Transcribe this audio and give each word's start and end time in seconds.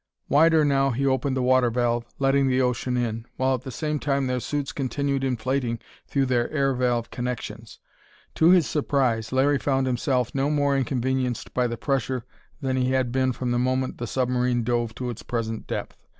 Wider 0.27 0.65
now 0.65 0.89
he 0.89 1.05
opened 1.05 1.37
the 1.37 1.43
water 1.43 1.69
valve, 1.69 2.07
letting 2.17 2.47
the 2.47 2.59
ocean 2.59 2.97
in, 2.97 3.27
while 3.37 3.53
at 3.53 3.61
the 3.61 3.69
same 3.69 3.99
time 3.99 4.25
their 4.25 4.39
suits 4.39 4.71
continued 4.71 5.23
inflating 5.23 5.77
through 6.07 6.25
their 6.25 6.49
air 6.49 6.73
valve 6.73 7.11
connections. 7.11 7.77
To 8.33 8.49
his 8.49 8.65
surprise, 8.67 9.31
Larry 9.31 9.59
found 9.59 9.85
himself 9.85 10.33
no 10.33 10.49
more 10.49 10.75
inconvenienced 10.75 11.53
by 11.53 11.67
the 11.67 11.77
pressure 11.77 12.25
than 12.61 12.77
he 12.77 12.89
had 12.93 13.11
been 13.11 13.31
from 13.31 13.51
the 13.51 13.59
moment 13.59 13.99
the 13.99 14.07
submarine 14.07 14.63
dove 14.63 14.95
to 14.95 15.11
its 15.11 15.21
present 15.21 15.67
depth. 15.67 16.03